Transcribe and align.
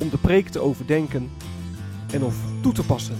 om 0.00 0.08
de 0.10 0.18
preek 0.18 0.48
te 0.48 0.60
overdenken 0.60 1.30
en 2.12 2.22
of 2.22 2.36
toe 2.62 2.72
te 2.72 2.86
passen. 2.86 3.16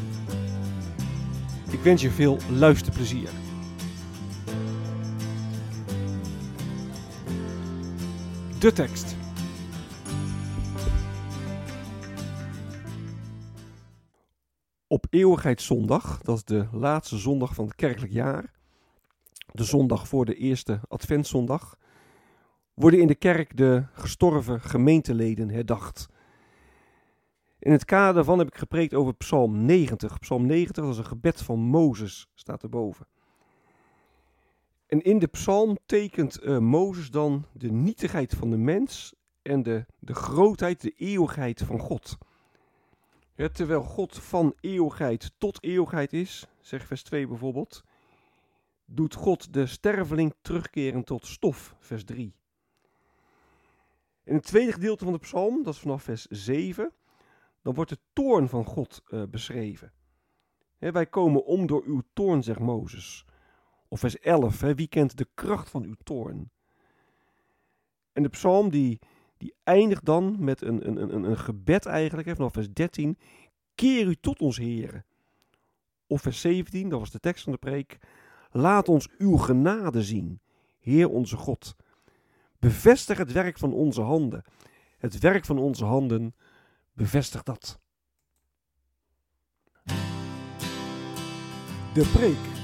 Ik 1.71 1.81
wens 1.81 2.03
je 2.03 2.11
veel 2.11 2.39
luisterplezier. 2.51 3.29
De 8.59 8.73
tekst. 8.73 9.17
Op 14.87 15.07
Eeuwigheidszondag, 15.11 16.21
dat 16.23 16.37
is 16.37 16.45
de 16.45 16.67
laatste 16.73 17.17
zondag 17.17 17.55
van 17.55 17.65
het 17.65 17.75
kerkelijk 17.75 18.13
jaar, 18.13 18.53
de 19.53 19.65
zondag 19.65 20.09
voor 20.09 20.25
de 20.25 20.35
eerste 20.35 20.81
Adventszondag, 20.89 21.77
worden 22.75 23.01
in 23.01 23.07
de 23.07 23.15
kerk 23.15 23.57
de 23.57 23.85
gestorven 23.93 24.61
gemeenteleden 24.61 25.51
herdacht. 25.51 26.09
In 27.67 27.72
het 27.72 27.84
kader 27.84 28.14
daarvan 28.14 28.39
heb 28.39 28.47
ik 28.47 28.56
gepreekt 28.56 28.95
over 28.95 29.14
Psalm 29.14 29.64
90. 29.64 30.19
Psalm 30.19 30.47
90 30.47 30.84
dat 30.84 30.92
is 30.92 30.98
een 30.98 31.05
gebed 31.05 31.42
van 31.42 31.59
Mozes, 31.59 32.28
staat 32.34 32.62
erboven. 32.62 33.06
En 34.86 35.03
in 35.03 35.19
de 35.19 35.27
psalm 35.27 35.78
tekent 35.87 36.42
uh, 36.42 36.59
Mozes 36.59 37.11
dan 37.11 37.44
de 37.53 37.70
nietigheid 37.70 38.34
van 38.34 38.50
de 38.50 38.56
mens 38.56 39.14
en 39.42 39.62
de, 39.62 39.87
de 39.98 40.14
grootheid, 40.14 40.81
de 40.81 40.91
eeuwigheid 40.97 41.62
van 41.62 41.78
God. 41.78 42.19
Terwijl 43.53 43.83
God 43.83 44.19
van 44.19 44.55
eeuwigheid 44.61 45.33
tot 45.39 45.62
eeuwigheid 45.62 46.12
is, 46.12 46.47
zegt 46.61 46.87
vers 46.87 47.03
2 47.03 47.27
bijvoorbeeld, 47.27 47.84
doet 48.84 49.14
God 49.14 49.53
de 49.53 49.67
sterveling 49.67 50.34
terugkeren 50.41 51.05
tot 51.05 51.27
stof, 51.27 51.75
vers 51.78 52.05
3. 52.05 52.33
In 54.25 54.34
het 54.34 54.44
tweede 54.44 54.72
gedeelte 54.72 55.05
van 55.05 55.12
de 55.12 55.19
psalm, 55.19 55.62
dat 55.62 55.75
is 55.75 55.81
vanaf 55.81 56.03
vers 56.03 56.27
7, 56.27 56.92
dan 57.67 57.75
wordt 57.75 57.91
de 57.91 57.98
toorn 58.12 58.48
van 58.48 58.64
God 58.64 59.03
uh, 59.09 59.22
beschreven. 59.31 59.93
wij 60.78 61.06
komen 61.06 61.44
om 61.44 61.66
door 61.66 61.82
uw 61.84 62.03
toorn, 62.12 62.43
zegt 62.43 62.59
Mozes. 62.59 63.25
Of 63.88 64.00
vers 64.00 64.19
11, 64.19 64.60
wie 64.60 64.88
kent 64.88 65.16
de 65.16 65.28
kracht 65.34 65.71
van 65.71 65.84
uw 65.84 65.94
toorn? 66.03 66.50
En 68.12 68.22
de 68.22 68.28
psalm 68.28 68.71
die, 68.71 68.99
die 69.37 69.55
eindigt 69.65 70.05
dan 70.05 70.37
met 70.38 70.62
een, 70.62 70.88
een, 70.88 71.15
een, 71.15 71.25
een 71.25 71.38
gebed 71.38 71.87
eigenlijk, 71.87 72.37
vanaf 72.37 72.53
vers 72.53 72.72
13. 72.72 73.19
Keer 73.75 74.06
u 74.06 74.16
tot 74.16 74.41
ons, 74.41 74.56
heren. 74.56 75.05
Of 76.06 76.22
vers 76.22 76.41
17, 76.41 76.88
dat 76.88 76.99
was 76.99 77.10
de 77.10 77.21
tekst 77.21 77.44
van 77.44 77.53
de 77.53 77.59
preek. 77.59 77.99
Laat 78.50 78.88
ons 78.88 79.09
uw 79.19 79.37
genade 79.37 80.03
zien, 80.03 80.41
Heer 80.78 81.09
onze 81.09 81.37
God. 81.37 81.76
Bevestig 82.59 83.19
het 83.19 83.32
werk 83.32 83.59
van 83.59 83.72
onze 83.72 84.03
handen. 84.03 84.44
Het 84.99 85.19
werk 85.19 85.44
van 85.44 85.59
onze 85.59 85.84
handen 85.84 86.34
bevestig 86.97 87.43
dat. 87.43 87.81
De 91.95 92.11
preek. 92.12 92.55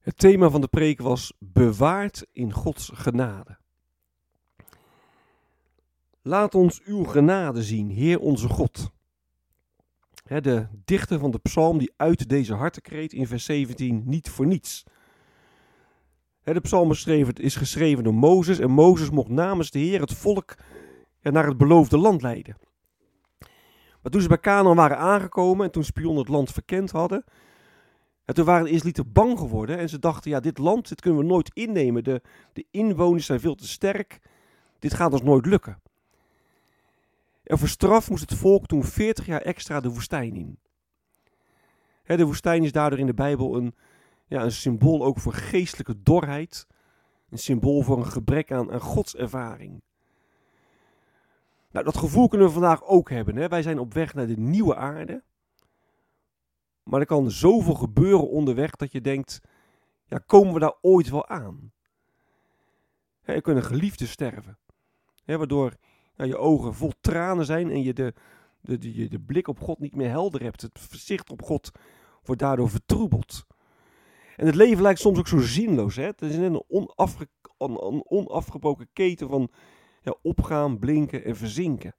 Het 0.00 0.18
thema 0.18 0.50
van 0.50 0.60
de 0.60 0.68
preek 0.68 1.00
was 1.00 1.32
bewaard 1.38 2.26
in 2.32 2.52
Gods 2.52 2.90
genade. 2.94 3.58
Laat 6.22 6.54
ons 6.54 6.82
uw 6.82 7.04
genade 7.04 7.62
zien, 7.62 7.90
Heer 7.90 8.20
onze 8.20 8.48
God. 8.48 8.90
De 10.24 10.66
dichter 10.84 11.18
van 11.18 11.30
de 11.30 11.38
psalm 11.38 11.78
die 11.78 11.92
uit 11.96 12.28
deze 12.28 12.54
hartekreet 12.54 13.12
in 13.12 13.26
vers 13.26 13.44
17 13.44 14.02
niet 14.04 14.30
voor 14.30 14.46
niets. 14.46 14.84
De 16.54 16.60
psalm 16.60 16.92
is 17.34 17.56
geschreven 17.56 18.04
door 18.04 18.14
Mozes 18.14 18.58
en 18.58 18.70
Mozes 18.70 19.10
mocht 19.10 19.28
namens 19.28 19.70
de 19.70 19.78
Heer 19.78 20.00
het 20.00 20.12
volk 20.12 20.54
naar 21.22 21.46
het 21.46 21.56
beloofde 21.56 21.98
land 21.98 22.22
leiden. 22.22 22.56
Maar 24.02 24.12
toen 24.12 24.20
ze 24.20 24.28
bij 24.28 24.40
Canaan 24.40 24.76
waren 24.76 24.98
aangekomen 24.98 25.66
en 25.66 25.72
toen 25.72 25.84
spionnen 25.84 26.18
het 26.18 26.28
land 26.28 26.52
verkend 26.52 26.90
hadden, 26.90 27.24
en 28.24 28.34
toen 28.34 28.44
waren 28.44 28.64
de 28.64 28.70
Israëlieten 28.70 29.12
bang 29.12 29.38
geworden 29.38 29.78
en 29.78 29.88
ze 29.88 29.98
dachten, 29.98 30.30
ja, 30.30 30.40
dit 30.40 30.58
land, 30.58 30.88
dit 30.88 31.00
kunnen 31.00 31.20
we 31.20 31.26
nooit 31.26 31.50
innemen. 31.54 32.04
De, 32.04 32.22
de 32.52 32.64
inwoners 32.70 33.26
zijn 33.26 33.40
veel 33.40 33.54
te 33.54 33.68
sterk, 33.68 34.20
dit 34.78 34.94
gaat 34.94 35.12
ons 35.12 35.22
nooit 35.22 35.46
lukken. 35.46 35.80
En 37.42 37.58
voor 37.58 37.68
straf 37.68 38.10
moest 38.10 38.30
het 38.30 38.38
volk 38.38 38.66
toen 38.66 38.84
40 38.84 39.26
jaar 39.26 39.40
extra 39.40 39.80
de 39.80 39.90
woestijn 39.90 40.36
in. 40.36 40.58
de 42.04 42.24
woestijn 42.24 42.64
is 42.64 42.72
daardoor 42.72 42.98
in 42.98 43.06
de 43.06 43.14
Bijbel 43.14 43.56
een, 43.56 43.74
ja, 44.26 44.42
een 44.42 44.52
symbool 44.52 45.04
ook 45.04 45.18
voor 45.18 45.32
geestelijke 45.32 46.02
dorheid. 46.02 46.66
Een 47.30 47.38
symbool 47.38 47.82
voor 47.82 47.98
een 47.98 48.06
gebrek 48.06 48.52
aan, 48.52 48.72
aan 48.72 48.80
godservaring. 48.80 49.82
Nou, 51.70 51.84
dat 51.84 51.96
gevoel 51.96 52.28
kunnen 52.28 52.46
we 52.46 52.52
vandaag 52.52 52.84
ook 52.84 53.10
hebben. 53.10 53.36
Hè? 53.36 53.48
Wij 53.48 53.62
zijn 53.62 53.78
op 53.78 53.94
weg 53.94 54.14
naar 54.14 54.26
de 54.26 54.38
nieuwe 54.38 54.76
aarde. 54.76 55.24
Maar 56.82 57.00
er 57.00 57.06
kan 57.06 57.30
zoveel 57.30 57.74
gebeuren 57.74 58.30
onderweg 58.30 58.70
dat 58.70 58.92
je 58.92 59.00
denkt, 59.00 59.40
ja, 60.04 60.18
komen 60.18 60.54
we 60.54 60.60
daar 60.60 60.76
ooit 60.80 61.08
wel 61.08 61.28
aan? 61.28 61.72
er 63.22 63.42
kunnen 63.42 63.62
geliefden 63.62 64.08
sterven. 64.08 64.58
waardoor 65.24 65.76
je 66.16 66.36
ogen 66.36 66.74
vol 66.74 66.92
tranen 67.00 67.44
zijn 67.44 67.70
en 67.70 67.82
je 67.82 67.92
de, 67.92 68.14
de, 68.60 68.78
de, 68.78 69.08
de 69.08 69.20
blik 69.20 69.48
op 69.48 69.60
God 69.60 69.78
niet 69.78 69.94
meer 69.94 70.08
helder 70.08 70.42
hebt. 70.42 70.62
Het 70.62 70.78
gezicht 70.90 71.30
op 71.30 71.42
God 71.42 71.70
wordt 72.22 72.40
daardoor 72.40 72.70
vertroebeld. 72.70 73.45
En 74.36 74.46
het 74.46 74.54
leven 74.54 74.82
lijkt 74.82 75.00
soms 75.00 75.18
ook 75.18 75.28
zo 75.28 75.38
zinloos. 75.38 75.96
Hè? 75.96 76.04
Het 76.04 76.22
is 76.22 76.36
een, 76.36 76.62
onafge, 76.68 77.28
onafgebroken 78.08 78.88
keten 78.92 79.28
van 79.28 79.50
ja, 80.02 80.14
opgaan, 80.22 80.78
blinken 80.78 81.24
en 81.24 81.36
verzinken. 81.36 81.94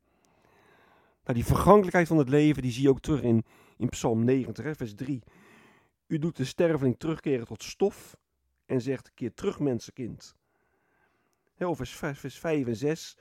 Nou, 1.24 1.40
die 1.40 1.46
vergankelijkheid 1.46 2.08
van 2.08 2.18
het 2.18 2.30
leven 2.30 2.62
die 2.62 2.72
zie 2.72 2.84
je 2.84 2.90
ook 2.90 3.00
terug 3.00 3.22
in, 3.22 3.46
in 3.78 3.90
Psalm 3.90 4.24
90, 4.24 4.78
vers 4.78 4.96
3. 4.96 5.24
U 6.08 6.20
doet 6.20 6.36
de 6.38 6.46
sterveling 6.46 6.96
terugkeren 6.98 7.46
tot 7.46 7.64
stof 7.64 8.16
en 8.66 8.82
zegt, 8.82 9.12
keer 9.14 9.34
terug 9.34 9.60
mensenkind. 9.60 10.36
Of 11.60 11.78
vers, 11.78 12.20
vers 12.20 12.40
5 12.40 12.68
en 12.68 12.76
6, 12.76 13.16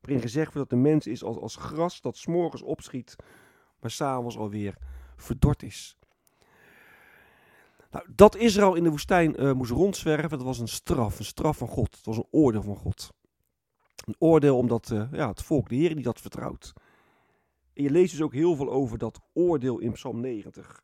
waarin 0.00 0.20
gezegd 0.20 0.52
wordt 0.52 0.70
dat 0.70 0.78
de 0.78 0.88
mens 0.88 1.06
is 1.06 1.22
als, 1.22 1.36
als 1.36 1.56
gras 1.56 2.00
dat 2.00 2.16
s'morgens 2.16 2.62
opschiet, 2.62 3.16
maar 3.80 3.90
s'avonds 3.90 4.36
alweer 4.36 4.76
verdord 5.16 5.62
is. 5.62 5.98
Nou, 7.94 8.06
dat 8.14 8.36
Israël 8.36 8.74
in 8.74 8.82
de 8.82 8.90
woestijn 8.90 9.42
uh, 9.42 9.52
moest 9.52 9.70
rondzwerven, 9.70 10.30
dat 10.30 10.42
was 10.42 10.58
een 10.58 10.68
straf, 10.68 11.18
een 11.18 11.24
straf 11.24 11.56
van 11.56 11.68
God. 11.68 11.96
Het 11.96 12.04
was 12.04 12.16
een 12.16 12.26
oordeel 12.30 12.62
van 12.62 12.76
God. 12.76 13.12
Een 14.04 14.14
oordeel 14.18 14.56
omdat 14.56 14.90
uh, 14.90 15.12
ja, 15.12 15.28
het 15.28 15.42
volk 15.42 15.68
de 15.68 15.74
Heer 15.74 15.94
niet 15.94 16.04
had 16.04 16.20
vertrouwd. 16.20 16.72
En 17.72 17.82
je 17.82 17.90
leest 17.90 18.10
dus 18.10 18.22
ook 18.22 18.32
heel 18.32 18.56
veel 18.56 18.70
over 18.70 18.98
dat 18.98 19.20
oordeel 19.32 19.78
in 19.78 19.92
Psalm 19.92 20.20
90. 20.20 20.82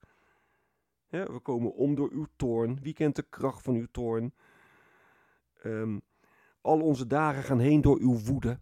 we 1.09 1.41
komen 1.43 1.75
om 1.75 1.95
door 1.95 2.11
uw 2.13 2.27
toorn. 2.37 2.79
Wie 2.83 2.95
kent 2.95 3.17
de 3.17 3.27
kracht 3.31 3.63
van 3.63 3.75
uw 3.75 3.87
toorn? 3.91 4.35
Um, 5.65 6.03
al 6.61 6.81
onze 6.81 7.07
dagen 7.07 7.43
gaan 7.43 7.59
heen 7.59 7.81
door 7.81 7.99
uw 7.99 8.19
woede. 8.19 8.59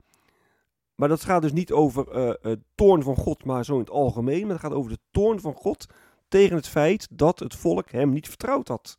Maar 0.95 1.09
dat 1.09 1.25
gaat 1.25 1.43
dus 1.43 1.53
niet 1.53 1.73
over 1.73 2.17
uh, 2.17 2.33
het 2.41 2.61
toorn 2.75 3.03
van 3.03 3.17
God, 3.17 3.45
maar 3.45 3.65
zo 3.65 3.73
in 3.73 3.81
het 3.81 3.91
algemeen. 3.91 4.43
Maar 4.43 4.51
het 4.51 4.65
gaat 4.65 4.73
over 4.73 4.91
de 4.91 5.01
toorn 5.11 5.41
van 5.41 5.55
God 5.55 5.87
tegen 6.29 6.57
het 6.57 6.69
feit 6.69 7.09
dat 7.11 7.39
het 7.39 7.55
volk 7.55 7.91
hem 7.91 8.11
niet 8.11 8.29
vertrouwd 8.29 8.69
had. 8.69 8.99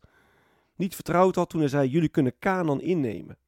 niet 0.76 0.94
vertrouwd 0.94 1.34
had 1.34 1.50
toen 1.50 1.60
hij 1.60 1.68
zei: 1.68 1.88
Jullie 1.88 2.08
kunnen 2.08 2.38
Canaan 2.38 2.80
innemen. 2.80 3.38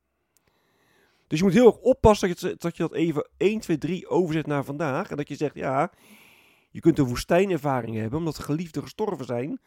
Dus 1.26 1.38
je 1.38 1.44
moet 1.44 1.54
heel 1.54 1.66
erg 1.66 1.78
oppassen 1.78 2.28
dat 2.28 2.40
je, 2.40 2.56
dat 2.58 2.92
even 2.92 3.28
1, 3.36 3.60
2, 3.60 3.78
3 3.78 4.08
overzet 4.08 4.46
naar 4.46 4.64
vandaag. 4.64 5.10
En 5.10 5.16
dat 5.16 5.28
je 5.28 5.34
zegt: 5.36 5.54
Ja, 5.54 5.92
je 6.70 6.80
kunt 6.80 6.98
een 6.98 7.06
woestijnervaring 7.06 7.96
hebben 7.96 8.18
omdat 8.18 8.36
de 8.36 8.42
geliefden 8.42 8.82
gestorven 8.82 9.24
zijn. 9.24 9.60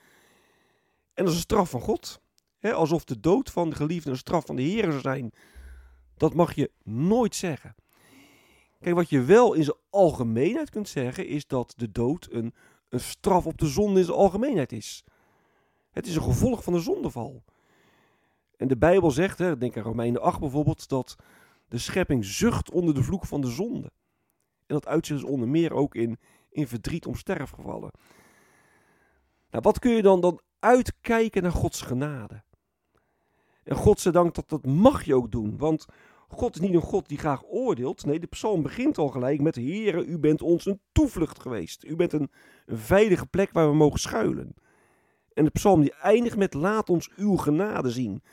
En 1.13 1.23
dat 1.23 1.27
is 1.27 1.33
een 1.33 1.39
straf 1.39 1.69
van 1.69 1.81
God. 1.81 2.21
alsof 2.62 3.03
de 3.03 3.19
dood 3.19 3.51
van 3.51 3.69
de 3.69 3.75
geliefde 3.75 4.09
een 4.09 4.17
straf 4.17 4.45
van 4.45 4.56
de 4.56 4.62
Heer 4.62 4.83
zou 4.83 5.00
zijn. 5.01 5.31
Dat 6.17 6.33
mag 6.33 6.56
je 6.56 6.71
nooit 6.83 7.35
zeggen. 7.35 7.75
Kijk, 8.79 8.95
wat 8.95 9.09
je 9.09 9.21
wel 9.21 9.53
in 9.53 9.63
zijn 9.63 9.77
algemeenheid 9.89 10.69
kunt 10.69 10.89
zeggen, 10.89 11.27
is 11.27 11.47
dat 11.47 11.73
de 11.77 11.91
dood 11.91 12.27
een, 12.31 12.53
een 12.95 13.01
straf 13.01 13.45
op 13.45 13.57
de 13.57 13.68
zonde 13.68 14.00
in 14.00 14.06
zijn 14.06 14.18
algemeenheid 14.18 14.71
is. 14.71 15.03
Het 15.92 16.07
is 16.07 16.15
een 16.15 16.21
gevolg 16.21 16.63
van 16.63 16.74
de 16.74 16.80
zondeval. 16.80 17.44
En 18.57 18.68
de 18.68 18.77
Bijbel 18.77 19.12
zegt, 19.12 19.38
hè, 19.38 19.57
denk 19.57 19.77
aan 19.77 19.83
Romeinen 19.83 20.21
8 20.21 20.39
bijvoorbeeld, 20.39 20.89
dat 20.89 21.15
de 21.68 21.77
schepping 21.77 22.25
zucht 22.25 22.71
onder 22.71 22.94
de 22.94 23.03
vloek 23.03 23.25
van 23.25 23.42
de 23.42 23.50
zonde. 23.50 23.92
En 24.65 24.75
dat 24.75 24.88
uitzicht 24.88 25.24
onder 25.24 25.47
meer 25.47 25.74
ook 25.74 25.95
in, 25.95 26.19
in 26.50 26.68
verdriet 26.68 27.06
om 27.06 27.15
sterfgevallen. 27.15 27.92
Nou, 29.50 29.63
wat 29.63 29.80
kun 29.80 29.91
je 29.91 30.01
dan, 30.01 30.21
dan 30.21 30.41
uitkijken 30.59 31.44
naar 31.44 31.51
Gods 31.51 31.81
genade? 31.81 32.44
En 33.63 33.75
godzijdank 33.75 34.36
dat 34.36 34.50
dat 34.50 34.65
mag 34.65 35.03
je 35.03 35.15
ook 35.15 35.31
doen, 35.31 35.57
want 35.57 35.86
God 36.27 36.56
is 36.56 36.62
niet 36.62 36.74
een 36.74 36.81
God 36.81 37.07
die 37.07 37.18
graag 37.18 37.44
oordeelt. 37.44 38.06
Nee, 38.06 38.19
de 38.19 38.27
psalm 38.27 38.62
begint 38.62 38.98
al 38.98 39.07
gelijk 39.07 39.42
met: 39.42 39.56
Heere, 39.56 40.06
u 40.06 40.18
bent 40.18 40.42
ons 40.42 40.66
een 40.66 40.80
toevlucht 40.92 41.42
geweest. 41.42 41.83
U 41.83 41.95
bent 41.95 42.13
een, 42.13 42.31
veilige 42.68 43.25
plek 43.25 43.51
waar 43.51 43.69
we 43.69 43.75
mogen 43.75 44.00
schuilen. 44.00 44.56
En 45.33 45.45
de 45.45 45.51
psalm 45.51 45.81
die 45.81 45.94
eindigt 45.94 46.38
met: 46.38 46.54
Laat 46.54 46.89
ons 46.89 47.10
uw 47.16 47.36
genade 47.36 47.92
zien. 47.92 48.24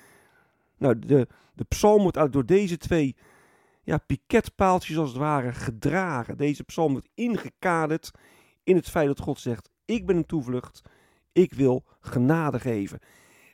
Nou, 0.77 0.99
de, 0.99 1.27
de 1.55 1.65
psalm 1.65 2.03
wordt 2.03 2.33
door 2.33 2.47
deze 2.47 2.77
twee 2.77 3.17
ja, 3.83 3.99
piketpaaltjes 3.99 4.97
als 4.97 5.09
het 5.09 5.19
ware 5.19 5.53
gedragen. 5.53 6.37
Deze 6.37 6.65
psalm 6.65 6.93
wordt 6.93 7.09
ingekaderd 7.15 8.11
in 8.65 8.77
het 8.77 8.91
feit 8.91 9.07
dat 9.07 9.21
God 9.21 9.41
zegt: 9.41 9.71
Ik 9.85 10.07
ben 10.07 10.17
een 10.17 10.27
toevlucht. 10.27 10.83
Ik 11.33 11.53
wil 11.53 11.85
genade 12.01 12.61
geven. 12.61 12.99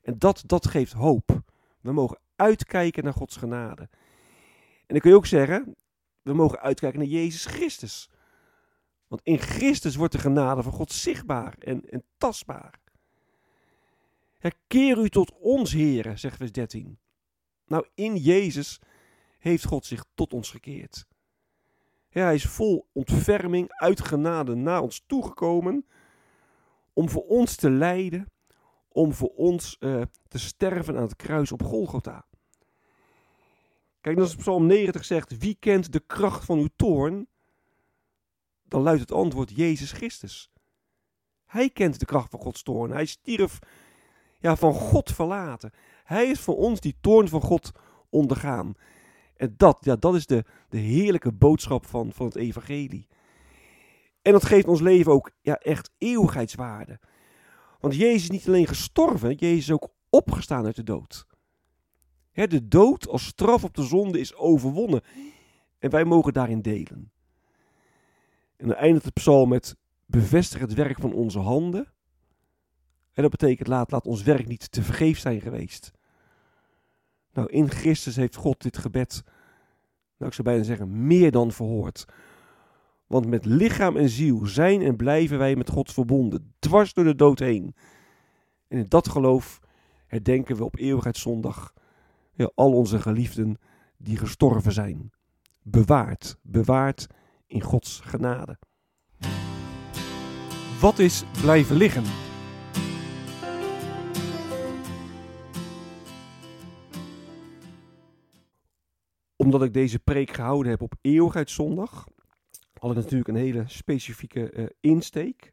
En 0.02 0.18
dat, 0.18 0.42
dat 0.46 0.66
geeft 0.66 0.92
hoop. 0.92 1.40
We 1.80 1.92
mogen 1.92 2.18
uitkijken 2.36 3.04
naar 3.04 3.12
Gods 3.12 3.36
genade. 3.36 3.88
En 4.88 4.94
dan 4.94 5.00
kun 5.00 5.10
je 5.10 5.16
ook 5.16 5.26
zeggen, 5.26 5.76
we 6.22 6.32
mogen 6.32 6.60
uitkijken 6.60 6.98
naar 6.98 7.08
Jezus 7.08 7.44
Christus. 7.44 8.10
Want 9.06 9.22
in 9.24 9.38
Christus 9.38 9.96
wordt 9.96 10.12
de 10.12 10.18
genade 10.18 10.62
van 10.62 10.72
God 10.72 10.92
zichtbaar 10.92 11.54
en, 11.58 11.90
en 11.90 12.04
tastbaar. 12.16 12.80
Herkeer 14.38 14.98
u 14.98 15.08
tot 15.08 15.32
ons, 15.40 15.72
heren, 15.72 16.18
zegt 16.18 16.36
vers 16.36 16.52
13. 16.52 16.98
Nou, 17.66 17.86
in 17.94 18.16
Jezus 18.16 18.80
heeft 19.38 19.64
God 19.64 19.86
zich 19.86 20.04
tot 20.14 20.32
ons 20.32 20.50
gekeerd. 20.50 21.06
Hij 22.08 22.34
is 22.34 22.44
vol 22.44 22.88
ontferming, 22.92 23.66
uit 23.68 24.00
genade 24.00 24.54
naar 24.54 24.80
ons 24.80 25.04
toegekomen. 25.06 25.86
Om 26.92 27.08
voor 27.08 27.26
ons 27.26 27.56
te 27.56 27.70
lijden. 27.70 28.30
Om 28.88 29.12
voor 29.12 29.32
ons 29.34 29.76
uh, 29.80 30.02
te 30.28 30.38
sterven 30.38 30.96
aan 30.96 31.02
het 31.02 31.16
kruis 31.16 31.52
op 31.52 31.62
Golgotha. 31.62 32.27
Kijk, 34.00 34.18
als 34.18 34.34
Psalm 34.34 34.66
90 34.66 35.04
zegt: 35.04 35.38
Wie 35.38 35.56
kent 35.60 35.92
de 35.92 36.00
kracht 36.00 36.44
van 36.44 36.58
uw 36.58 36.68
toorn? 36.76 37.26
Dan 38.64 38.82
luidt 38.82 39.00
het 39.00 39.12
antwoord: 39.12 39.56
Jezus 39.56 39.92
Christus. 39.92 40.50
Hij 41.46 41.70
kent 41.70 42.00
de 42.00 42.06
kracht 42.06 42.30
van 42.30 42.40
Gods 42.40 42.62
toorn. 42.62 42.90
Hij 42.90 43.06
stierf 43.06 43.58
ja, 44.38 44.56
van 44.56 44.72
God 44.72 45.12
verlaten. 45.12 45.72
Hij 46.04 46.26
is 46.26 46.40
voor 46.40 46.56
ons 46.56 46.80
die 46.80 46.96
toorn 47.00 47.28
van 47.28 47.40
God 47.40 47.72
ondergaan. 48.08 48.74
En 49.36 49.54
dat, 49.56 49.78
ja, 49.80 49.96
dat 49.96 50.14
is 50.14 50.26
de, 50.26 50.44
de 50.68 50.78
heerlijke 50.78 51.32
boodschap 51.32 51.86
van, 51.86 52.12
van 52.12 52.26
het 52.26 52.36
evangelie. 52.36 53.06
En 54.22 54.32
dat 54.32 54.44
geeft 54.44 54.66
ons 54.66 54.80
leven 54.80 55.12
ook 55.12 55.30
ja, 55.40 55.56
echt 55.56 55.90
eeuwigheidswaarde. 55.98 57.00
Want 57.80 57.94
Jezus 57.94 58.22
is 58.22 58.30
niet 58.30 58.46
alleen 58.46 58.66
gestorven, 58.66 59.34
Jezus 59.34 59.64
is 59.64 59.72
ook 59.72 59.88
opgestaan 60.10 60.64
uit 60.64 60.76
de 60.76 60.82
dood 60.82 61.26
de 62.46 62.68
dood 62.68 63.08
als 63.08 63.26
straf 63.26 63.64
op 63.64 63.74
de 63.74 63.82
zonde 63.82 64.20
is 64.20 64.34
overwonnen. 64.34 65.02
En 65.78 65.90
wij 65.90 66.04
mogen 66.04 66.32
daarin 66.32 66.62
delen. 66.62 67.10
En 68.56 68.66
dan 68.66 68.76
eindigt 68.76 69.04
de 69.04 69.10
psalm 69.10 69.48
met 69.48 69.76
bevestig 70.06 70.60
het 70.60 70.74
werk 70.74 70.98
van 70.98 71.12
onze 71.12 71.38
handen. 71.38 71.92
En 73.12 73.22
dat 73.22 73.30
betekent 73.30 73.68
laat, 73.68 73.90
laat 73.90 74.06
ons 74.06 74.22
werk 74.22 74.46
niet 74.46 74.72
te 74.72 74.82
vergeef 74.82 75.18
zijn 75.18 75.40
geweest. 75.40 75.92
Nou, 77.32 77.50
in 77.50 77.70
Christus 77.70 78.16
heeft 78.16 78.36
God 78.36 78.62
dit 78.62 78.78
gebed, 78.78 79.22
nou 80.16 80.30
ik 80.30 80.32
zou 80.32 80.48
bijna 80.48 80.62
zeggen, 80.62 81.06
meer 81.06 81.30
dan 81.30 81.52
verhoord. 81.52 82.04
Want 83.06 83.26
met 83.26 83.44
lichaam 83.44 83.96
en 83.96 84.08
ziel 84.08 84.46
zijn 84.46 84.82
en 84.82 84.96
blijven 84.96 85.38
wij 85.38 85.56
met 85.56 85.70
God 85.70 85.92
verbonden, 85.92 86.54
dwars 86.58 86.92
door 86.94 87.04
de 87.04 87.14
dood 87.14 87.38
heen. 87.38 87.74
En 88.68 88.78
in 88.78 88.86
dat 88.88 89.08
geloof 89.08 89.60
herdenken 90.06 90.56
we 90.56 90.64
op 90.64 90.76
Eeuwigheidszondag 90.76 91.74
al 92.54 92.72
onze 92.72 93.00
geliefden 93.00 93.56
die 93.96 94.16
gestorven 94.16 94.72
zijn. 94.72 95.10
Bewaard, 95.62 96.38
bewaard 96.42 97.06
in 97.46 97.62
Gods 97.62 98.00
genade. 98.00 98.58
Wat 100.80 100.98
is 100.98 101.24
blijven 101.40 101.76
liggen? 101.76 102.04
Omdat 109.36 109.62
ik 109.62 109.72
deze 109.72 109.98
preek 109.98 110.30
gehouden 110.30 110.70
heb 110.70 110.82
op 110.82 110.94
Eeuwigheidszondag, 111.00 112.06
had 112.78 112.90
ik 112.90 112.96
natuurlijk 112.96 113.28
een 113.28 113.36
hele 113.36 113.64
specifieke 113.66 114.52
uh, 114.52 114.66
insteek. 114.80 115.52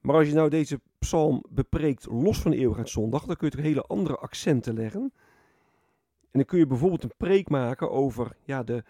Maar 0.00 0.16
als 0.16 0.28
je 0.28 0.34
nou 0.34 0.48
deze 0.50 0.80
psalm 0.98 1.44
bepreekt 1.50 2.06
los 2.06 2.40
van 2.40 2.52
Eeuwigheidszondag, 2.52 3.24
dan 3.24 3.36
kun 3.36 3.52
je 3.56 3.60
hele 3.60 3.82
andere 3.82 4.16
accenten 4.16 4.74
leggen. 4.74 5.12
En 6.30 6.38
dan 6.38 6.44
kun 6.44 6.58
je 6.58 6.66
bijvoorbeeld 6.66 7.02
een 7.02 7.14
preek 7.16 7.48
maken 7.48 7.90
over 7.90 8.36
ja, 8.44 8.62
de, 8.62 8.84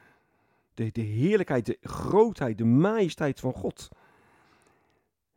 de, 0.75 0.93
de 0.93 1.01
heerlijkheid, 1.01 1.67
de 1.67 1.79
grootheid, 1.81 2.59
de 2.59 2.65
majesteit 2.65 3.41
van 3.41 3.53
God. 3.53 3.89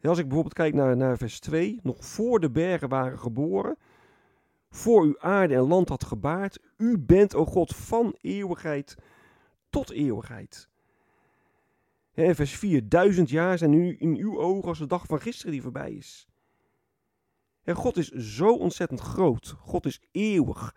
als 0.01 0.17
ik 0.17 0.23
bijvoorbeeld 0.25 0.53
kijk 0.53 0.73
naar, 0.73 0.97
naar 0.97 1.17
vers 1.17 1.39
2, 1.39 1.79
nog 1.83 2.05
voor 2.05 2.39
de 2.39 2.51
bergen 2.51 2.89
waren 2.89 3.19
geboren, 3.19 3.77
voor 4.69 5.05
u 5.05 5.15
aarde 5.19 5.55
en 5.55 5.67
land 5.67 5.89
had 5.89 6.03
gebaard, 6.03 6.59
u 6.77 6.97
bent, 6.97 7.35
o 7.35 7.45
God, 7.45 7.75
van 7.75 8.15
eeuwigheid 8.21 8.95
tot 9.69 9.91
eeuwigheid. 9.91 10.69
En 12.13 12.35
vers 12.35 12.55
4, 12.55 12.89
duizend 12.89 13.29
jaar 13.29 13.57
zijn 13.57 13.69
nu 13.69 13.95
in 13.97 14.15
uw 14.15 14.39
ogen 14.39 14.67
als 14.67 14.77
de 14.77 14.87
dag 14.87 15.05
van 15.05 15.21
gisteren 15.21 15.51
die 15.51 15.61
voorbij 15.61 15.91
is. 15.91 16.27
En 17.63 17.75
God 17.75 17.97
is 17.97 18.09
zo 18.09 18.55
ontzettend 18.55 18.99
groot. 18.99 19.55
God 19.59 19.85
is 19.85 20.01
eeuwig. 20.11 20.75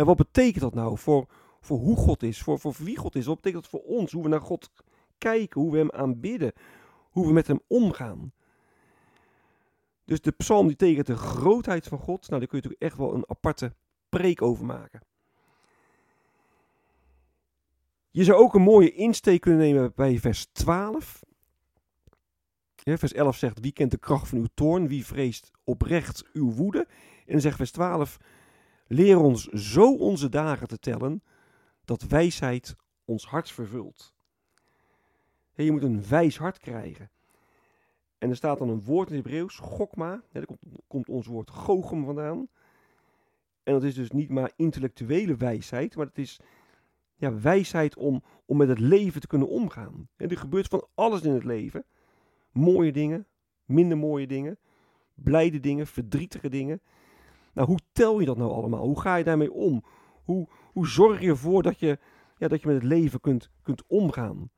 En 0.00 0.06
wat 0.06 0.16
betekent 0.16 0.60
dat 0.60 0.74
nou 0.74 0.98
voor, 0.98 1.26
voor 1.60 1.78
hoe 1.78 1.96
God 1.96 2.22
is, 2.22 2.42
voor, 2.42 2.58
voor 2.58 2.74
wie 2.78 2.96
God 2.96 3.14
is? 3.14 3.26
Wat 3.26 3.36
betekent 3.36 3.62
dat 3.62 3.70
voor 3.70 3.96
ons? 3.96 4.12
Hoe 4.12 4.22
we 4.22 4.28
naar 4.28 4.40
God 4.40 4.70
kijken, 5.18 5.60
hoe 5.60 5.72
we 5.72 5.78
Hem 5.78 5.90
aanbidden, 5.90 6.52
hoe 7.10 7.26
we 7.26 7.32
met 7.32 7.46
Hem 7.46 7.60
omgaan. 7.66 8.32
Dus 10.04 10.20
de 10.20 10.30
psalm 10.30 10.66
die 10.66 10.76
tekent 10.76 11.06
de 11.06 11.16
grootheid 11.16 11.86
van 11.86 11.98
God, 11.98 12.28
nou 12.28 12.40
daar 12.40 12.48
kun 12.48 12.58
je 12.58 12.64
natuurlijk 12.64 12.82
echt 12.82 12.96
wel 12.96 13.14
een 13.14 13.28
aparte 13.28 13.74
preek 14.08 14.42
over 14.42 14.64
maken. 14.64 15.00
Je 18.10 18.24
zou 18.24 18.38
ook 18.38 18.54
een 18.54 18.62
mooie 18.62 18.92
insteek 18.92 19.40
kunnen 19.40 19.60
nemen 19.60 19.92
bij 19.94 20.18
vers 20.18 20.46
12. 20.52 21.22
Ja, 22.74 22.98
vers 22.98 23.12
11 23.12 23.36
zegt, 23.36 23.60
wie 23.60 23.72
kent 23.72 23.90
de 23.90 23.98
kracht 23.98 24.28
van 24.28 24.38
uw 24.38 24.48
toorn, 24.54 24.88
wie 24.88 25.06
vreest 25.06 25.50
oprecht 25.64 26.24
uw 26.32 26.52
woede? 26.52 26.86
En 27.26 27.32
dan 27.32 27.40
zegt 27.40 27.56
vers 27.56 27.70
12, 27.70 28.18
Leer 28.92 29.18
ons 29.18 29.46
zo 29.46 29.96
onze 29.96 30.28
dagen 30.28 30.68
te 30.68 30.78
tellen, 30.78 31.22
dat 31.84 32.02
wijsheid 32.02 32.76
ons 33.04 33.26
hart 33.26 33.50
vervult. 33.50 34.14
je 35.54 35.72
moet 35.72 35.82
een 35.82 36.08
wijs 36.08 36.38
hart 36.38 36.58
krijgen. 36.58 37.10
En 38.18 38.30
er 38.30 38.36
staat 38.36 38.58
dan 38.58 38.68
een 38.68 38.82
woord 38.82 39.10
in 39.10 39.16
het 39.16 39.24
Hebreeuws, 39.24 39.56
gokma. 39.56 40.22
daar 40.32 40.46
komt, 40.46 40.60
komt 40.86 41.08
ons 41.08 41.26
woord 41.26 41.50
gochem 41.50 42.04
vandaan. 42.04 42.48
En 43.62 43.72
dat 43.72 43.82
is 43.82 43.94
dus 43.94 44.10
niet 44.10 44.28
maar 44.28 44.52
intellectuele 44.56 45.36
wijsheid, 45.36 45.96
maar 45.96 46.06
het 46.06 46.18
is 46.18 46.40
ja, 47.14 47.40
wijsheid 47.40 47.96
om, 47.96 48.22
om 48.44 48.56
met 48.56 48.68
het 48.68 48.78
leven 48.78 49.20
te 49.20 49.26
kunnen 49.26 49.48
omgaan. 49.48 50.08
er 50.16 50.38
gebeurt 50.38 50.68
van 50.68 50.86
alles 50.94 51.22
in 51.22 51.32
het 51.32 51.44
leven. 51.44 51.84
Mooie 52.52 52.92
dingen, 52.92 53.26
minder 53.64 53.98
mooie 53.98 54.26
dingen, 54.26 54.58
blijde 55.14 55.60
dingen, 55.60 55.86
verdrietige 55.86 56.48
dingen. 56.48 56.80
Nou, 57.52 57.68
hoe 57.68 57.78
tel 57.92 58.20
je 58.20 58.26
dat 58.26 58.36
nou 58.36 58.50
allemaal? 58.50 58.84
Hoe 58.84 59.00
ga 59.00 59.16
je 59.16 59.24
daarmee 59.24 59.52
om? 59.52 59.84
Hoe, 60.24 60.48
hoe 60.72 60.88
zorg 60.88 61.20
je 61.20 61.28
ervoor 61.28 61.62
dat 61.62 61.78
je, 61.78 61.98
ja, 62.36 62.48
dat 62.48 62.60
je 62.60 62.66
met 62.66 62.76
het 62.76 62.84
leven 62.84 63.20
kunt, 63.20 63.50
kunt 63.62 63.82
omgaan? 63.86 64.50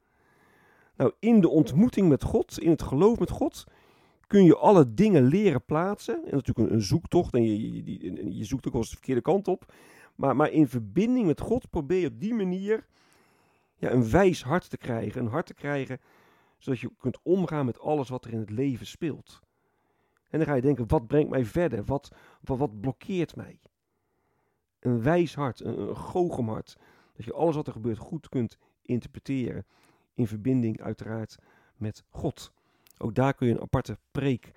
Nou, 0.96 1.12
in 1.18 1.40
de 1.40 1.48
ontmoeting 1.48 2.08
met 2.08 2.22
God, 2.22 2.58
in 2.58 2.70
het 2.70 2.82
geloof 2.82 3.18
met 3.18 3.30
God, 3.30 3.64
kun 4.26 4.44
je 4.44 4.56
alle 4.56 4.94
dingen 4.94 5.22
leren 5.22 5.64
plaatsen. 5.64 6.14
En 6.14 6.34
natuurlijk 6.34 6.58
een, 6.58 6.74
een 6.74 6.82
zoektocht 6.82 7.34
en 7.34 7.42
je, 7.42 7.84
je, 7.84 8.36
je, 8.36 8.44
zoekt 8.44 8.66
ook 8.66 8.72
wel 8.72 8.82
eens 8.82 8.90
de 8.90 8.96
verkeerde 8.96 9.22
kant 9.22 9.48
op. 9.48 9.74
Maar, 10.14 10.36
maar 10.36 10.50
in 10.50 10.68
verbinding 10.68 11.26
met 11.26 11.40
God 11.40 11.70
probeer 11.70 12.00
je 12.00 12.06
op 12.06 12.20
die 12.20 12.34
manier 12.34 12.86
ja, 13.76 13.90
een 13.90 14.10
wijs 14.10 14.42
hart 14.42 14.70
te 14.70 14.76
krijgen. 14.76 15.20
Een 15.20 15.30
hart 15.30 15.46
te 15.46 15.54
krijgen 15.54 16.00
zodat 16.62 16.80
je 16.80 16.90
kunt 16.98 17.18
omgaan 17.22 17.66
met 17.66 17.80
alles 17.80 18.08
wat 18.08 18.24
er 18.24 18.32
in 18.32 18.38
het 18.38 18.50
leven 18.50 18.86
speelt. 18.86 19.40
En 20.32 20.38
dan 20.38 20.46
ga 20.46 20.54
je 20.54 20.62
denken, 20.62 20.88
wat 20.88 21.06
brengt 21.06 21.30
mij 21.30 21.44
verder? 21.44 21.84
Wat, 21.84 22.10
wat, 22.40 22.58
wat 22.58 22.80
blokkeert 22.80 23.36
mij? 23.36 23.60
Een 24.80 25.02
wijs 25.02 25.34
hart, 25.34 25.60
een, 25.60 25.80
een 25.80 25.96
goochem 25.96 26.46
Dat 26.46 27.24
je 27.24 27.32
alles 27.32 27.54
wat 27.54 27.66
er 27.66 27.72
gebeurt 27.72 27.98
goed 27.98 28.28
kunt 28.28 28.58
interpreteren. 28.82 29.66
In 30.14 30.26
verbinding 30.26 30.80
uiteraard 30.80 31.36
met 31.76 32.04
God. 32.08 32.52
Ook 32.98 33.14
daar 33.14 33.34
kun 33.34 33.46
je 33.46 33.52
een 33.52 33.60
aparte 33.60 33.98
preek 34.10 34.52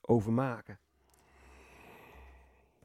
over 0.00 0.32
maken. 0.32 0.78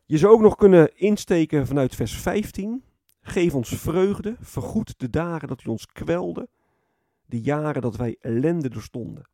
Je 0.06 0.18
zou 0.18 0.34
ook 0.34 0.42
nog 0.42 0.56
kunnen 0.56 0.98
insteken 0.98 1.68
vanuit 1.68 1.96
vers 1.96 2.18
15. 2.18 2.84
Geef 3.22 3.56
ons 3.56 3.70
vreugde, 3.70 4.36
vergoed 4.40 5.00
de 5.00 5.10
dagen 5.10 5.48
dat 5.48 5.64
u 5.64 5.70
ons 5.70 5.86
kwelde, 5.86 6.50
de 7.26 7.42
jaren 7.42 7.82
dat 7.82 7.96
wij 7.96 8.18
ellende 8.22 8.70
doorstonden. 8.70 9.28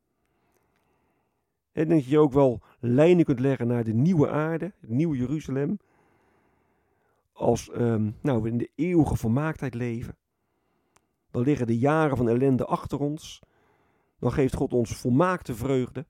En 1.75 1.89
dat 1.89 2.05
je 2.05 2.19
ook 2.19 2.31
wel 2.31 2.61
lijnen 2.79 3.25
kunt 3.25 3.39
leggen 3.39 3.67
naar 3.67 3.83
de 3.83 3.93
nieuwe 3.93 4.29
aarde, 4.29 4.73
het 4.79 4.89
nieuwe 4.89 5.17
Jeruzalem. 5.17 5.79
Als 7.33 7.69
um, 7.73 8.15
nou, 8.21 8.41
we 8.41 8.49
in 8.49 8.57
de 8.57 8.69
eeuwige 8.75 9.15
volmaaktheid 9.15 9.73
leven. 9.73 10.15
Dan 11.31 11.43
liggen 11.43 11.67
de 11.67 11.77
jaren 11.77 12.17
van 12.17 12.29
ellende 12.29 12.65
achter 12.65 12.99
ons. 12.99 13.41
Dan 14.19 14.31
geeft 14.31 14.55
God 14.55 14.73
ons 14.73 14.95
volmaakte 14.95 15.55
vreugde. 15.55 16.05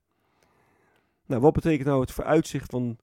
Nou, 1.25 1.41
wat 1.41 1.53
betekent 1.53 1.88
nou 1.88 2.01
het 2.01 2.12
vooruitzicht 2.12 2.72
van 2.72 2.98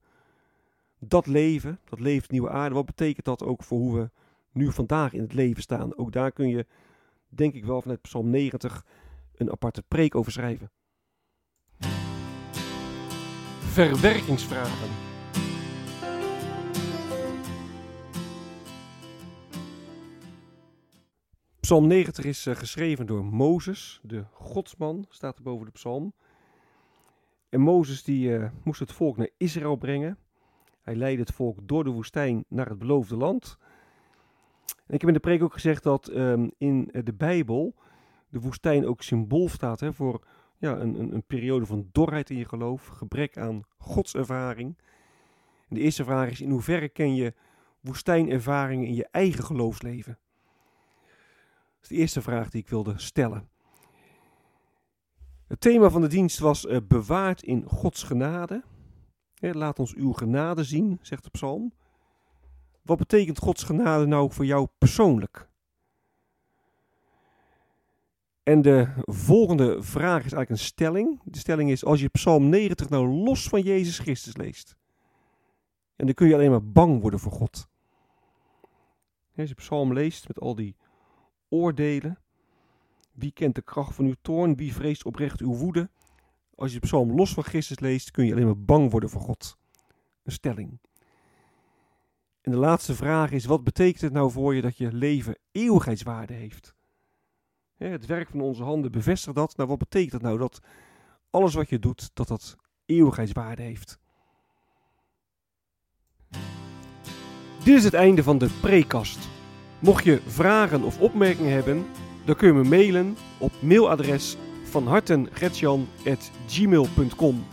dat 0.99 1.27
leven, 1.27 1.79
dat 1.89 1.99
leven 1.99 2.27
nieuwe 2.31 2.49
aarde? 2.49 2.75
Wat 2.75 2.85
betekent 2.85 3.25
dat 3.25 3.43
ook 3.43 3.63
voor 3.63 3.79
hoe 3.79 3.95
we 3.95 4.09
nu 4.51 4.71
vandaag 4.71 5.13
in 5.13 5.21
het 5.21 5.33
leven 5.33 5.61
staan? 5.61 5.97
Ook 5.97 6.11
daar 6.11 6.31
kun 6.31 6.49
je, 6.49 6.65
denk 7.27 7.53
ik 7.53 7.65
wel, 7.65 7.81
vanuit 7.81 8.01
Psalm 8.01 8.29
90 8.29 8.85
een 9.35 9.51
aparte 9.51 9.83
preek 9.87 10.15
over 10.15 10.31
schrijven. 10.31 10.71
Verwerkingsvragen. 13.73 14.89
Psalm 21.59 21.87
90 21.87 22.25
is 22.25 22.45
uh, 22.45 22.55
geschreven 22.55 23.05
door 23.05 23.25
Mozes, 23.25 23.99
de 24.03 24.23
godsman, 24.31 25.05
staat 25.09 25.37
er 25.37 25.43
boven 25.43 25.65
de 25.65 25.71
psalm. 25.71 26.13
En 27.49 27.61
Mozes 27.61 28.03
die 28.03 28.29
uh, 28.29 28.49
moest 28.63 28.79
het 28.79 28.91
volk 28.91 29.17
naar 29.17 29.29
Israël 29.37 29.75
brengen. 29.75 30.17
Hij 30.81 30.95
leidde 30.95 31.21
het 31.21 31.33
volk 31.33 31.57
door 31.63 31.83
de 31.83 31.89
woestijn 31.89 32.45
naar 32.47 32.69
het 32.69 32.79
beloofde 32.79 33.17
land. 33.17 33.57
En 34.67 34.93
ik 34.93 34.99
heb 34.99 35.07
in 35.07 35.13
de 35.13 35.19
preek 35.19 35.43
ook 35.43 35.53
gezegd 35.53 35.83
dat 35.83 36.09
um, 36.11 36.51
in 36.57 36.89
de 37.03 37.13
Bijbel 37.13 37.75
de 38.29 38.39
woestijn 38.39 38.87
ook 38.87 39.01
symbool 39.01 39.49
staat 39.49 39.79
hè, 39.79 39.93
voor 39.93 40.21
ja, 40.63 40.79
een, 40.79 40.99
een, 40.99 41.13
een, 41.13 41.23
periode 41.23 41.65
van 41.65 41.89
dorheid 41.91 42.29
in 42.29 42.37
je 42.37 42.45
geloof, 42.45 42.87
gebrek 42.87 43.37
aan 43.37 43.63
godservaring. 43.77 44.77
En 45.69 45.75
de 45.75 45.81
eerste 45.81 46.03
vraag 46.03 46.29
is: 46.29 46.41
in 46.41 46.49
hoeverre 46.49 46.89
ken 46.89 47.15
je 47.15 47.33
woestijnervaringen 47.79 48.87
in 48.87 48.95
je 48.95 49.07
eigen 49.11 49.43
geloofsleven? 49.43 50.17
Dat 51.01 51.81
is 51.81 51.87
de 51.87 51.95
eerste 51.95 52.21
vraag 52.21 52.49
die 52.49 52.61
ik 52.61 52.69
wilde 52.69 52.93
stellen. 52.95 53.49
Het 55.47 55.61
thema 55.61 55.89
van 55.89 56.01
de 56.01 56.07
dienst 56.07 56.39
was 56.39 56.65
uh, 56.65 56.77
bewaard 56.87 57.43
in 57.43 57.63
Gods 57.63 58.03
genade. 58.03 58.63
laat 59.39 59.79
ons 59.79 59.93
uw 59.93 60.11
genade 60.11 60.63
zien, 60.63 60.99
zegt 61.01 61.23
de 61.23 61.29
psalm. 61.29 61.73
Wat 62.81 62.97
betekent 62.97 63.39
Gods 63.39 63.63
genade 63.63 64.05
nou 64.05 64.31
voor 64.31 64.45
jou 64.45 64.67
persoonlijk? 64.77 65.49
En 68.43 68.61
de 68.61 68.87
volgende 69.05 69.83
vraag 69.83 70.25
is 70.25 70.31
eigenlijk 70.31 70.49
een 70.49 70.57
stelling. 70.57 71.21
De 71.23 71.37
stelling 71.37 71.69
is: 71.71 71.85
als 71.85 72.01
je 72.01 72.09
Psalm 72.09 72.49
90 72.49 72.89
nou 72.89 73.07
los 73.07 73.47
van 73.47 73.61
Jezus 73.61 73.99
Christus 73.99 74.35
leest, 74.35 74.75
en 75.95 76.05
dan 76.05 76.15
kun 76.15 76.27
je 76.27 76.33
alleen 76.33 76.51
maar 76.51 76.65
bang 76.65 77.01
worden 77.01 77.19
voor 77.19 77.31
God. 77.31 77.67
Als 79.37 79.49
je 79.49 79.55
Psalm 79.55 79.93
leest 79.93 80.27
met 80.27 80.39
al 80.39 80.55
die 80.55 80.75
oordelen, 81.49 82.19
wie 83.11 83.31
kent 83.31 83.55
de 83.55 83.61
kracht 83.61 83.95
van 83.95 84.05
uw 84.05 84.15
toorn, 84.21 84.55
wie 84.55 84.73
vreest 84.73 85.05
oprecht 85.05 85.41
uw 85.41 85.53
woede? 85.53 85.89
Als 86.55 86.73
je 86.73 86.79
Psalm 86.79 87.15
los 87.15 87.33
van 87.33 87.43
Christus 87.43 87.79
leest, 87.79 88.11
kun 88.11 88.25
je 88.25 88.31
alleen 88.31 88.45
maar 88.45 88.59
bang 88.59 88.91
worden 88.91 89.09
voor 89.09 89.21
God. 89.21 89.57
Een 90.23 90.31
stelling. 90.31 90.79
En 92.41 92.51
de 92.51 92.57
laatste 92.57 92.95
vraag 92.95 93.31
is: 93.31 93.45
wat 93.45 93.63
betekent 93.63 94.01
het 94.01 94.13
nou 94.13 94.31
voor 94.31 94.55
je 94.55 94.61
dat 94.61 94.77
je 94.77 94.93
leven 94.93 95.37
eeuwigheidswaarde 95.51 96.33
heeft? 96.33 96.75
Het 97.91 98.05
werk 98.05 98.29
van 98.29 98.41
onze 98.41 98.63
handen 98.63 98.91
bevestigt 98.91 99.35
dat. 99.35 99.57
Nou, 99.57 99.69
wat 99.69 99.77
betekent 99.77 100.11
dat 100.11 100.21
nou? 100.21 100.37
Dat 100.37 100.59
alles 101.29 101.53
wat 101.53 101.69
je 101.69 101.79
doet, 101.79 102.09
dat 102.13 102.27
dat 102.27 102.55
eeuwigheidswaarde 102.85 103.61
heeft. 103.61 103.99
Dit 107.63 107.77
is 107.77 107.83
het 107.83 107.93
einde 107.93 108.23
van 108.23 108.37
de 108.37 108.49
prekast. 108.61 109.29
Mocht 109.79 110.03
je 110.03 110.21
vragen 110.27 110.83
of 110.83 110.99
opmerkingen 110.99 111.51
hebben, 111.51 111.85
dan 112.25 112.35
kun 112.35 112.47
je 112.47 112.53
me 112.53 112.63
mailen 112.63 113.17
op 113.37 113.51
mailadres 113.61 114.37
van 114.63 114.87
hartengretjan.gmail.com 114.87 117.45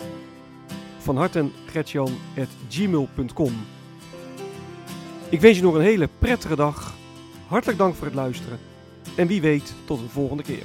Ik 5.29 5.41
wens 5.41 5.57
je 5.57 5.63
nog 5.63 5.75
een 5.75 5.81
hele 5.81 6.09
prettige 6.19 6.57
dag. 6.57 6.95
Hartelijk 7.47 7.79
dank 7.79 7.95
voor 7.95 8.07
het 8.07 8.15
luisteren. 8.15 8.70
En 9.21 9.27
wie 9.27 9.41
weet, 9.41 9.75
tot 9.85 10.01
een 10.01 10.09
volgende 10.09 10.43
keer. 10.43 10.63